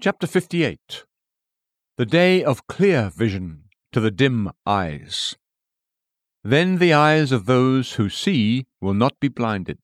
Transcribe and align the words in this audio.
Chapter 0.00 0.26
58 0.26 1.04
The 1.96 2.04
Day 2.04 2.42
of 2.42 2.66
Clear 2.66 3.10
Vision 3.14 3.66
to 3.92 4.00
the 4.00 4.10
Dim 4.10 4.50
Eyes. 4.66 5.36
Then 6.42 6.78
the 6.78 6.92
eyes 6.92 7.30
of 7.30 7.46
those 7.46 7.92
who 7.92 8.10
see 8.10 8.66
will 8.80 8.92
not 8.92 9.18
be 9.20 9.28
blinded. 9.28 9.78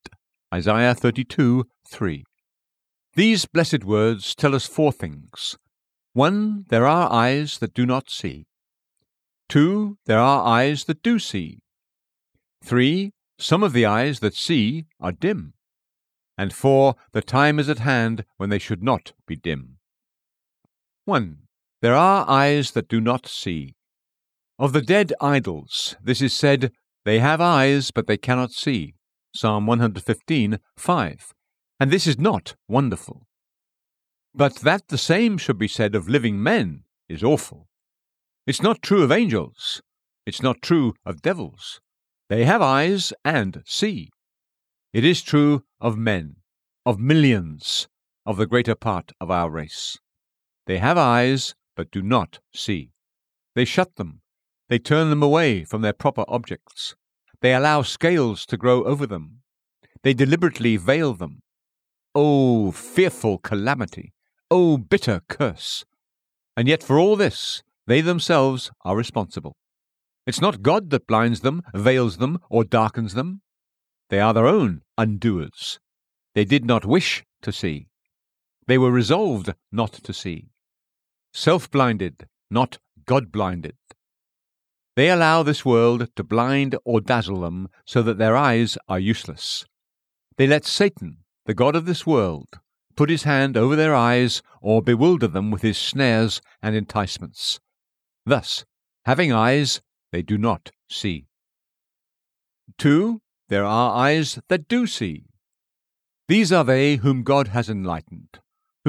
Isaiah 0.53 0.95
32 0.95 1.65
3. 1.89 2.25
These 3.15 3.47
blessed 3.47 3.85
words 3.85 4.35
tell 4.35 4.55
us 4.55 4.67
four 4.67 4.93
things. 4.93 5.57
One, 6.13 6.65
there 6.69 6.87
are 6.87 7.11
eyes 7.11 7.59
that 7.59 7.73
do 7.73 7.87
not 7.87 8.11
see. 8.11 8.47
Two, 9.49 9.97
there 10.07 10.19
are 10.19 10.45
eyes 10.45 10.85
that 10.85 11.05
do 11.05 11.21
see. 11.21 11.61
Three, 12.63 13.13
some 13.39 13.63
of 13.63 13.73
the 13.73 13.87
eyes 13.87 14.19
that 14.19 14.35
see 14.35 14.87
are 14.99 15.13
dim. 15.13 15.55
And 16.37 16.53
four, 16.53 16.97
the 17.13 17.23
time 17.23 17.61
is 17.61 17.69
at 17.69 17.79
hand 17.79 18.25
when 18.39 18.51
they 18.51 18.59
should 18.59 18.83
not 18.83 19.13
be 19.27 19.37
dim. 19.37 19.77
1. 21.07 21.39
There 21.83 21.95
are 21.95 22.29
eyes 22.29 22.73
that 22.73 22.89
do 22.89 23.01
not 23.01 23.27
see. 23.27 23.75
Of 24.59 24.73
the 24.73 24.83
dead 24.83 25.13
idols, 25.21 25.97
this 26.03 26.21
is 26.21 26.35
said, 26.35 26.73
They 27.05 27.19
have 27.21 27.41
eyes, 27.41 27.91
but 27.91 28.07
they 28.07 28.19
cannot 28.19 28.53
see. 28.53 28.95
Psalm 29.35 29.67
115, 29.67 30.59
5. 30.77 31.35
And 31.79 31.91
this 31.91 32.07
is 32.07 32.19
not 32.19 32.55
wonderful. 32.69 33.27
But 34.35 34.57
that 34.57 34.89
the 34.89 34.99
same 34.99 35.39
should 35.39 35.59
be 35.59 35.69
said 35.69 35.95
of 35.95 36.09
living 36.09 36.43
men 36.43 36.85
is 37.09 37.25
awful. 37.25 37.67
It's 38.47 38.63
not 38.63 38.83
true 38.83 39.03
of 39.03 39.11
angels. 39.11 39.81
It's 40.27 40.43
not 40.43 40.61
true 40.61 40.95
of 41.07 41.23
devils. 41.23 41.81
They 42.29 42.45
have 42.45 42.61
eyes 42.61 43.13
and 43.25 43.63
see. 43.65 44.11
It 44.93 45.05
is 45.05 45.23
true 45.23 45.65
of 45.81 45.97
men, 45.97 46.37
of 46.85 46.99
millions, 46.99 47.89
of 48.27 48.37
the 48.37 48.47
greater 48.47 48.75
part 48.75 49.13
of 49.21 49.31
our 49.31 49.51
race. 49.51 49.99
They 50.67 50.79
have 50.79 50.99
eyes, 50.99 51.55
but 51.77 51.91
do 51.91 52.03
not 52.03 52.41
see. 52.55 52.91
They 53.55 53.65
shut 53.65 53.97
them. 53.97 54.21
They 54.69 54.79
turn 54.79 55.11
them 55.11 55.23
away 55.23 55.65
from 55.65 55.83
their 55.83 55.93
proper 55.93 56.25
objects. 56.29 56.95
They 57.41 57.55
allow 57.55 57.83
scales 57.83 58.47
to 58.47 58.57
grow 58.57 58.85
over 58.85 59.07
them. 59.07 59.41
They 60.03 60.15
deliberately 60.15 60.77
veil 60.77 61.15
them. 61.15 61.43
Oh, 62.15 62.73
fearful 62.73 63.39
calamity! 63.39 64.13
Oh, 64.51 64.79
bitter 64.79 65.23
curse! 65.29 65.85
And 66.57 66.69
yet 66.69 66.83
for 66.83 66.99
all 66.99 67.17
this, 67.17 67.63
they 67.87 68.01
themselves 68.01 68.71
are 68.85 68.97
responsible. 68.97 69.57
It's 70.27 70.41
not 70.41 70.63
God 70.63 70.91
that 70.91 71.07
blinds 71.07 71.41
them, 71.41 71.63
veils 71.75 72.19
them, 72.19 72.39
or 72.49 72.65
darkens 72.65 73.15
them. 73.15 73.43
They 74.11 74.21
are 74.21 74.35
their 74.35 74.47
own 74.47 74.83
undoers. 74.99 75.79
They 76.35 76.45
did 76.45 76.65
not 76.65 76.85
wish 76.85 77.25
to 77.43 77.53
see. 77.53 77.89
They 78.71 78.79
were 78.79 78.93
resolved 78.93 79.53
not 79.73 79.93
to 79.95 80.13
see 80.13 80.53
self 81.35 81.69
blinded, 81.73 82.29
not 82.53 82.79
God 83.05 83.33
blinded. 83.33 83.75
They 84.95 85.11
allow 85.11 85.43
this 85.43 85.65
world 85.65 86.07
to 86.15 86.23
blind 86.23 86.77
or 86.85 87.01
dazzle 87.01 87.41
them 87.41 87.69
so 87.85 88.01
that 88.03 88.19
their 88.19 88.37
eyes 88.37 88.79
are 88.89 89.01
useless. 89.01 89.65
They 90.37 90.47
let 90.47 90.65
Satan, 90.65 91.25
the 91.47 91.53
God 91.63 91.75
of 91.75 91.85
this 91.85 92.07
world, 92.07 92.61
put 92.95 93.11
his 93.11 93.25
hand 93.25 93.57
over 93.57 93.75
their 93.75 93.93
eyes 93.93 94.41
or 94.63 94.83
bewilder 94.83 95.27
them 95.27 95.51
with 95.51 95.63
his 95.63 95.77
snares 95.77 96.41
and 96.63 96.77
enticements. 96.77 97.59
Thus, 98.25 98.65
having 99.05 99.33
eyes, 99.33 99.81
they 100.13 100.23
do 100.23 100.39
not 100.39 100.71
see. 100.89 101.27
2. 102.79 103.21
There 103.49 103.65
are 103.65 103.97
eyes 103.97 104.39
that 104.47 104.69
do 104.69 104.87
see. 104.87 105.25
These 106.29 106.53
are 106.53 106.63
they 106.63 106.99
whom 107.03 107.25
God 107.25 107.49
has 107.49 107.69
enlightened, 107.69 108.39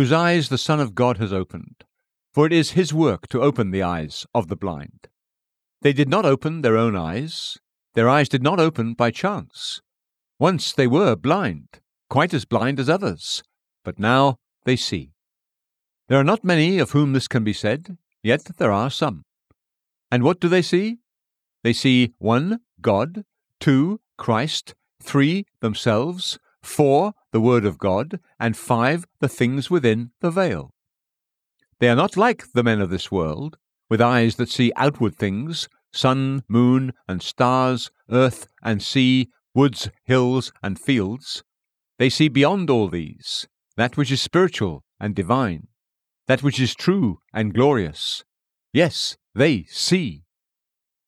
whose 0.01 0.11
eyes 0.11 0.49
the 0.49 0.57
Son 0.57 0.79
of 0.79 0.95
God 0.95 1.17
has 1.19 1.31
opened 1.31 1.85
for 2.33 2.45
it 2.45 2.53
is 2.53 2.71
his 2.71 2.91
work 2.93 3.27
to 3.27 3.41
open 3.41 3.71
the 3.71 3.83
eyes 3.83 4.25
of 4.33 4.47
the 4.47 4.55
blind. 4.55 5.07
They 5.81 5.93
did 5.93 6.09
not 6.09 6.25
open 6.25 6.61
their 6.61 6.77
own 6.77 6.95
eyes, 6.95 7.57
their 7.93 8.09
eyes 8.09 8.29
did 8.29 8.41
not 8.41 8.59
open 8.59 8.93
by 8.93 9.11
chance. 9.11 9.81
Once 10.39 10.71
they 10.73 10.87
were 10.87 11.15
blind, 11.15 11.67
quite 12.09 12.33
as 12.33 12.45
blind 12.45 12.79
as 12.79 12.89
others, 12.89 13.43
but 13.83 13.99
now 13.99 14.37
they 14.63 14.75
see. 14.75 15.11
There 16.07 16.19
are 16.19 16.23
not 16.23 16.43
many 16.43 16.79
of 16.79 16.91
whom 16.91 17.13
this 17.13 17.27
can 17.27 17.43
be 17.43 17.53
said, 17.53 17.97
yet 18.23 18.45
there 18.57 18.71
are 18.71 18.89
some. 18.89 19.23
And 20.09 20.23
what 20.23 20.39
do 20.39 20.47
they 20.49 20.61
see? 20.61 20.97
They 21.63 21.73
see 21.73 22.13
1. 22.17 22.59
God, 22.81 23.23
2. 23.59 23.99
Christ, 24.17 24.73
3. 25.03 25.45
Themselves, 25.61 26.39
4. 26.63 27.13
The 27.31 27.41
Word 27.41 27.65
of 27.65 27.77
God, 27.77 28.19
and 28.39 28.57
5. 28.57 29.05
The 29.19 29.29
things 29.29 29.69
within 29.69 30.11
the 30.19 30.31
veil. 30.31 30.71
They 31.79 31.89
are 31.89 31.95
not 31.95 32.17
like 32.17 32.51
the 32.51 32.63
men 32.63 32.81
of 32.81 32.89
this 32.89 33.11
world, 33.11 33.57
with 33.89 34.01
eyes 34.01 34.35
that 34.35 34.49
see 34.49 34.71
outward 34.75 35.15
things 35.15 35.67
sun, 35.93 36.43
moon, 36.47 36.93
and 37.07 37.21
stars, 37.21 37.91
earth 38.09 38.47
and 38.63 38.81
sea, 38.81 39.29
woods, 39.53 39.89
hills, 40.03 40.51
and 40.63 40.79
fields. 40.79 41.43
They 41.99 42.09
see 42.09 42.29
beyond 42.29 42.69
all 42.69 42.87
these, 42.87 43.47
that 43.77 43.97
which 43.97 44.11
is 44.11 44.21
spiritual 44.21 44.83
and 44.99 45.13
divine, 45.15 45.67
that 46.27 46.43
which 46.43 46.59
is 46.59 46.75
true 46.75 47.19
and 47.33 47.53
glorious. 47.53 48.23
Yes, 48.73 49.17
they 49.35 49.65
see. 49.65 50.23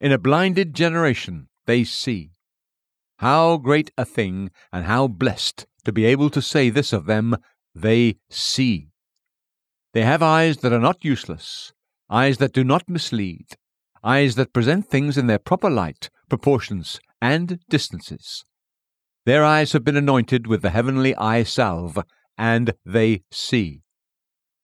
In 0.01 0.11
a 0.11 0.17
blinded 0.17 0.73
generation, 0.73 1.47
they 1.66 1.84
see. 1.84 2.31
How 3.19 3.57
great 3.57 3.91
a 3.97 4.05
thing, 4.05 4.51
and 4.72 4.85
how 4.85 5.07
blessed 5.07 5.66
to 5.85 5.91
be 5.91 6.05
able 6.05 6.29
to 6.29 6.41
say 6.41 6.69
this 6.69 6.94
of 6.94 7.05
them, 7.05 7.35
they 7.75 8.17
see. 8.29 8.89
They 9.94 10.03
have 10.03 10.23
eyes 10.23 10.57
that 10.57 10.73
are 10.73 10.79
not 10.79 11.05
useless, 11.05 11.73
eyes 12.09 12.38
that 12.38 12.53
do 12.53 12.63
not 12.63 12.89
mislead, 12.89 13.47
eyes 14.03 14.35
that 14.35 14.53
present 14.53 14.88
things 14.88 15.17
in 15.17 15.27
their 15.27 15.39
proper 15.39 15.69
light, 15.69 16.09
proportions, 16.29 16.99
and 17.22 17.59
distances. 17.69 18.43
Their 19.25 19.45
eyes 19.45 19.72
have 19.72 19.83
been 19.83 19.95
anointed 19.95 20.47
with 20.47 20.61
the 20.61 20.72
heavenly 20.72 21.16
eye 21.16 21.43
salve, 21.43 21.99
and 22.38 22.73
they 22.85 23.23
see. 23.31 23.81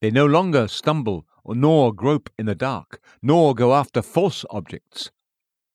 They 0.01 0.11
no 0.11 0.25
longer 0.25 0.67
stumble 0.67 1.25
nor 1.45 1.93
grope 1.93 2.29
in 2.37 2.45
the 2.45 2.55
dark, 2.55 2.99
nor 3.21 3.55
go 3.55 3.73
after 3.73 4.01
false 4.01 4.45
objects. 4.49 5.11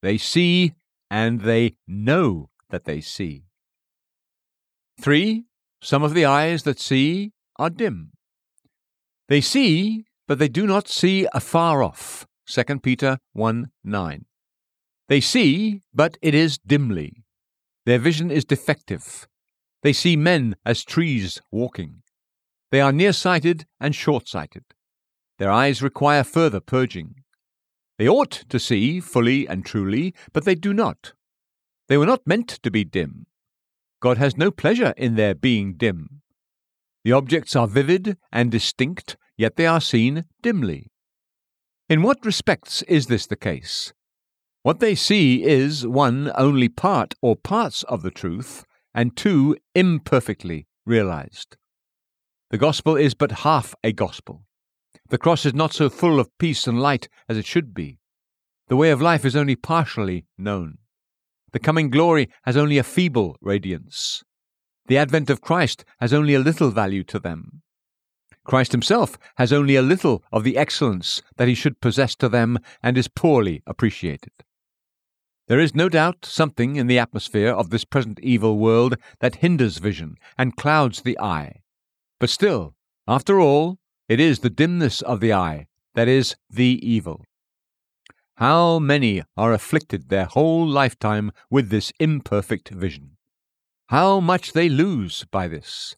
They 0.02 0.18
see, 0.18 0.74
and 1.10 1.40
they 1.40 1.74
know 1.86 2.50
that 2.70 2.84
they 2.84 3.00
see. 3.00 3.44
3. 5.00 5.44
Some 5.82 6.02
of 6.02 6.14
the 6.14 6.24
eyes 6.24 6.62
that 6.62 6.80
see 6.80 7.32
are 7.56 7.70
dim. 7.70 8.12
They 9.28 9.40
see, 9.40 10.04
but 10.26 10.38
they 10.38 10.48
do 10.48 10.66
not 10.66 10.88
see 10.88 11.26
afar 11.32 11.82
off. 11.82 12.26
2 12.46 12.80
Peter 12.80 13.18
1 13.32 13.70
9. 13.82 14.24
They 15.08 15.20
see, 15.20 15.82
but 15.92 16.16
it 16.22 16.34
is 16.34 16.58
dimly. 16.58 17.24
Their 17.86 17.98
vision 17.98 18.30
is 18.30 18.44
defective. 18.44 19.26
They 19.82 19.92
see 19.92 20.16
men 20.16 20.56
as 20.64 20.84
trees 20.84 21.40
walking. 21.50 22.02
They 22.70 22.80
are 22.80 22.92
nearsighted 22.92 23.66
and 23.78 23.94
short 23.94 24.28
sighted. 24.28 24.64
Their 25.38 25.50
eyes 25.50 25.82
require 25.82 26.24
further 26.24 26.60
purging. 26.60 27.16
They 27.98 28.08
ought 28.08 28.44
to 28.48 28.58
see 28.58 29.00
fully 29.00 29.46
and 29.46 29.64
truly, 29.64 30.14
but 30.32 30.44
they 30.44 30.54
do 30.54 30.72
not. 30.72 31.12
They 31.88 31.98
were 31.98 32.06
not 32.06 32.26
meant 32.26 32.48
to 32.62 32.70
be 32.70 32.84
dim. 32.84 33.26
God 34.04 34.18
has 34.18 34.36
no 34.36 34.50
pleasure 34.50 34.92
in 34.98 35.14
their 35.14 35.34
being 35.34 35.78
dim. 35.78 36.20
The 37.04 37.12
objects 37.12 37.56
are 37.56 37.66
vivid 37.66 38.18
and 38.30 38.50
distinct, 38.50 39.16
yet 39.38 39.56
they 39.56 39.64
are 39.64 39.80
seen 39.80 40.26
dimly. 40.42 40.90
In 41.88 42.02
what 42.02 42.22
respects 42.22 42.82
is 42.82 43.06
this 43.06 43.24
the 43.26 43.34
case? 43.34 43.94
What 44.62 44.78
they 44.78 44.94
see 44.94 45.42
is, 45.42 45.86
one, 45.86 46.30
only 46.36 46.68
part 46.68 47.14
or 47.22 47.34
parts 47.34 47.82
of 47.84 48.02
the 48.02 48.10
truth, 48.10 48.66
and 48.94 49.16
two, 49.16 49.56
imperfectly 49.74 50.66
realized. 50.84 51.56
The 52.50 52.58
gospel 52.58 52.96
is 52.96 53.14
but 53.14 53.40
half 53.48 53.74
a 53.82 53.92
gospel. 53.92 54.42
The 55.08 55.16
cross 55.16 55.46
is 55.46 55.54
not 55.54 55.72
so 55.72 55.88
full 55.88 56.20
of 56.20 56.28
peace 56.38 56.66
and 56.66 56.78
light 56.78 57.08
as 57.26 57.38
it 57.38 57.46
should 57.46 57.72
be. 57.72 58.00
The 58.68 58.76
way 58.76 58.90
of 58.90 59.00
life 59.00 59.24
is 59.24 59.34
only 59.34 59.56
partially 59.56 60.26
known. 60.36 60.76
The 61.54 61.60
coming 61.60 61.88
glory 61.88 62.28
has 62.42 62.56
only 62.56 62.78
a 62.78 62.82
feeble 62.82 63.36
radiance. 63.40 64.24
The 64.88 64.98
advent 64.98 65.30
of 65.30 65.40
Christ 65.40 65.84
has 66.00 66.12
only 66.12 66.34
a 66.34 66.40
little 66.40 66.72
value 66.72 67.04
to 67.04 67.20
them. 67.20 67.62
Christ 68.44 68.72
himself 68.72 69.16
has 69.36 69.52
only 69.52 69.76
a 69.76 69.82
little 69.82 70.24
of 70.32 70.42
the 70.42 70.58
excellence 70.58 71.22
that 71.36 71.46
he 71.46 71.54
should 71.54 71.80
possess 71.80 72.16
to 72.16 72.28
them 72.28 72.58
and 72.82 72.98
is 72.98 73.06
poorly 73.06 73.62
appreciated. 73.68 74.32
There 75.46 75.60
is 75.60 75.76
no 75.76 75.88
doubt 75.88 76.24
something 76.24 76.74
in 76.74 76.88
the 76.88 76.98
atmosphere 76.98 77.52
of 77.52 77.70
this 77.70 77.84
present 77.84 78.18
evil 78.18 78.58
world 78.58 78.96
that 79.20 79.36
hinders 79.36 79.78
vision 79.78 80.16
and 80.36 80.56
clouds 80.56 81.02
the 81.02 81.16
eye. 81.20 81.62
But 82.18 82.30
still, 82.30 82.74
after 83.06 83.38
all, 83.38 83.78
it 84.08 84.18
is 84.18 84.40
the 84.40 84.50
dimness 84.50 85.02
of 85.02 85.20
the 85.20 85.32
eye 85.32 85.68
that 85.94 86.08
is 86.08 86.34
the 86.50 86.80
evil. 86.82 87.24
How 88.38 88.80
many 88.80 89.22
are 89.36 89.52
afflicted 89.52 90.08
their 90.08 90.24
whole 90.24 90.66
lifetime 90.66 91.30
with 91.50 91.68
this 91.68 91.92
imperfect 92.00 92.70
vision? 92.70 93.16
How 93.88 94.18
much 94.18 94.52
they 94.52 94.68
lose 94.68 95.24
by 95.30 95.46
this! 95.46 95.94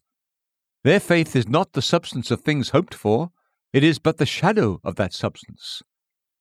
Their 0.83 0.99
faith 0.99 1.35
is 1.35 1.49
not 1.49 1.73
the 1.73 1.81
substance 1.81 2.29
of 2.29 2.41
things 2.41 2.69
hoped 2.69 2.93
for, 2.93 3.31
it 3.73 3.83
is 3.83 3.97
but 3.97 4.17
the 4.17 4.25
shadow 4.25 4.79
of 4.83 4.95
that 4.97 5.13
substance. 5.13 5.81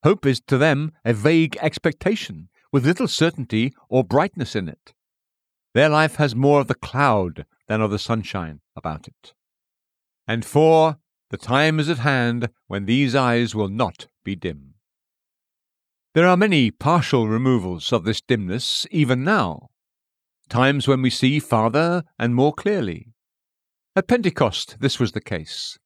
Hope 0.04 0.26
is 0.26 0.40
to 0.48 0.58
them 0.58 0.92
a 1.04 1.14
vague 1.14 1.56
expectation, 1.62 2.50
with 2.70 2.84
little 2.84 3.08
certainty 3.08 3.72
or 3.88 4.04
brightness 4.04 4.54
in 4.54 4.68
it. 4.68 4.92
Their 5.72 5.88
life 5.88 6.16
has 6.16 6.36
more 6.36 6.60
of 6.60 6.68
the 6.68 6.74
cloud 6.74 7.46
than 7.68 7.80
of 7.80 7.90
the 7.90 7.98
sunshine 7.98 8.60
about 8.76 9.08
it. 9.08 9.34
And 10.28 10.44
for 10.44 10.98
the 11.30 11.38
time 11.38 11.80
is 11.80 11.88
at 11.88 11.98
hand 11.98 12.50
when 12.66 12.84
these 12.84 13.14
eyes 13.14 13.54
will 13.54 13.68
not 13.68 14.08
be 14.22 14.36
dim. 14.36 14.75
There 16.16 16.26
are 16.26 16.36
many 16.38 16.70
partial 16.70 17.28
removals 17.28 17.92
of 17.92 18.04
this 18.04 18.22
dimness 18.22 18.86
even 18.90 19.22
now, 19.22 19.68
times 20.48 20.88
when 20.88 21.02
we 21.02 21.10
see 21.10 21.38
farther 21.38 22.04
and 22.18 22.34
more 22.34 22.54
clearly. 22.54 23.12
At 23.94 24.08
Pentecost, 24.08 24.78
this 24.80 24.98
was 24.98 25.12
the 25.12 25.20
case. 25.20 25.76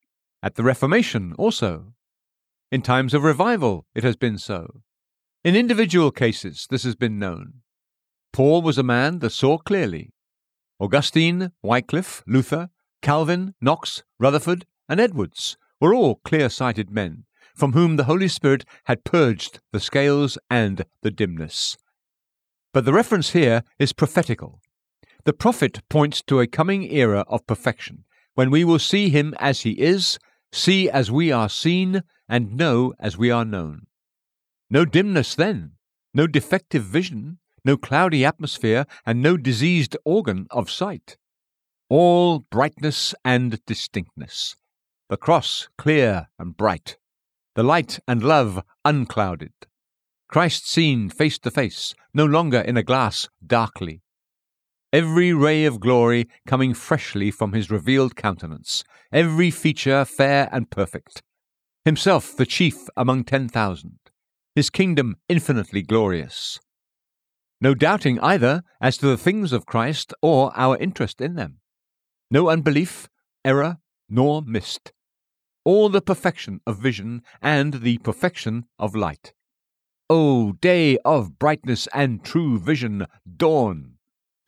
At 0.40 0.54
the 0.54 0.62
Reformation, 0.62 1.34
also. 1.36 1.94
In 2.70 2.80
times 2.80 3.12
of 3.12 3.24
revival, 3.24 3.86
it 3.92 4.04
has 4.04 4.14
been 4.14 4.38
so. 4.38 4.82
In 5.42 5.56
individual 5.56 6.12
cases, 6.12 6.68
this 6.70 6.84
has 6.84 6.94
been 6.94 7.18
known. 7.18 7.62
Paul 8.32 8.62
was 8.62 8.78
a 8.78 8.84
man 8.84 9.18
that 9.18 9.30
saw 9.30 9.58
clearly. 9.58 10.12
Augustine, 10.78 11.50
Wycliffe, 11.60 12.22
Luther, 12.24 12.70
Calvin, 13.02 13.56
Knox, 13.60 14.04
Rutherford, 14.20 14.64
and 14.88 15.00
Edwards 15.00 15.56
were 15.80 15.92
all 15.92 16.20
clear 16.24 16.48
sighted 16.48 16.88
men, 16.88 17.24
from 17.54 17.72
whom 17.72 17.96
the 17.96 18.04
Holy 18.04 18.28
Spirit 18.28 18.64
had 18.84 19.04
purged 19.04 19.60
the 19.72 19.80
scales 19.80 20.38
and 20.48 20.84
the 21.02 21.10
dimness. 21.10 21.76
But 22.72 22.84
the 22.84 22.92
reference 22.92 23.30
here 23.30 23.62
is 23.78 23.92
prophetical. 23.92 24.60
The 25.24 25.32
prophet 25.32 25.80
points 25.88 26.22
to 26.22 26.40
a 26.40 26.46
coming 26.46 26.90
era 26.90 27.24
of 27.28 27.46
perfection, 27.46 28.04
when 28.34 28.50
we 28.50 28.64
will 28.64 28.78
see 28.78 29.10
him 29.10 29.34
as 29.38 29.62
he 29.62 29.72
is, 29.72 30.18
see 30.52 30.88
as 30.88 31.10
we 31.10 31.30
are 31.30 31.48
seen, 31.48 32.02
and 32.28 32.56
know 32.56 32.94
as 32.98 33.18
we 33.18 33.30
are 33.30 33.44
known. 33.44 33.86
No 34.70 34.84
dimness 34.84 35.34
then, 35.34 35.72
no 36.14 36.26
defective 36.26 36.84
vision, 36.84 37.38
no 37.64 37.76
cloudy 37.76 38.24
atmosphere, 38.24 38.86
and 39.04 39.20
no 39.20 39.36
diseased 39.36 39.96
organ 40.04 40.46
of 40.50 40.70
sight. 40.70 41.16
All 41.88 42.38
brightness 42.38 43.14
and 43.24 43.60
distinctness. 43.66 44.56
The 45.08 45.16
cross 45.16 45.68
clear 45.76 46.28
and 46.38 46.56
bright. 46.56 46.96
The 47.54 47.62
light 47.62 47.98
and 48.06 48.22
love 48.22 48.62
unclouded. 48.84 49.52
Christ 50.28 50.68
seen 50.68 51.10
face 51.10 51.38
to 51.40 51.50
face, 51.50 51.94
no 52.14 52.24
longer 52.24 52.60
in 52.60 52.76
a 52.76 52.84
glass 52.84 53.28
darkly. 53.44 54.02
Every 54.92 55.32
ray 55.32 55.64
of 55.64 55.80
glory 55.80 56.28
coming 56.46 56.74
freshly 56.74 57.30
from 57.30 57.52
his 57.52 57.70
revealed 57.70 58.16
countenance, 58.16 58.84
every 59.12 59.50
feature 59.50 60.04
fair 60.04 60.48
and 60.52 60.70
perfect. 60.70 61.22
Himself 61.84 62.36
the 62.36 62.46
chief 62.46 62.88
among 62.96 63.24
ten 63.24 63.48
thousand, 63.48 63.98
his 64.54 64.70
kingdom 64.70 65.16
infinitely 65.28 65.82
glorious. 65.82 66.60
No 67.60 67.74
doubting 67.74 68.18
either 68.20 68.62
as 68.80 68.96
to 68.98 69.06
the 69.06 69.16
things 69.16 69.52
of 69.52 69.66
Christ 69.66 70.14
or 70.22 70.52
our 70.56 70.76
interest 70.76 71.20
in 71.20 71.34
them. 71.34 71.58
No 72.30 72.48
unbelief, 72.48 73.08
error, 73.44 73.78
nor 74.08 74.42
mist. 74.42 74.92
All 75.64 75.88
the 75.88 76.00
perfection 76.00 76.60
of 76.66 76.78
vision 76.78 77.22
and 77.42 77.74
the 77.74 77.98
perfection 77.98 78.64
of 78.78 78.94
light. 78.94 79.34
O 80.08 80.52
day 80.52 80.96
of 81.04 81.38
brightness 81.38 81.86
and 81.94 82.24
true 82.24 82.58
vision, 82.58 83.06
dawn! 83.36 83.94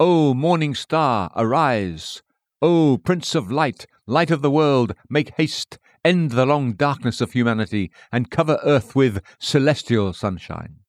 O 0.00 0.34
morning 0.34 0.74
star, 0.74 1.30
arise! 1.36 2.22
O 2.60 2.96
Prince 2.96 3.34
of 3.34 3.50
Light, 3.50 3.86
light 4.06 4.30
of 4.30 4.40
the 4.40 4.50
world, 4.50 4.94
make 5.10 5.34
haste, 5.36 5.78
end 6.04 6.30
the 6.30 6.46
long 6.46 6.72
darkness 6.72 7.20
of 7.20 7.32
humanity, 7.32 7.90
and 8.10 8.30
cover 8.30 8.58
earth 8.64 8.96
with 8.96 9.20
celestial 9.38 10.12
sunshine. 10.12 10.81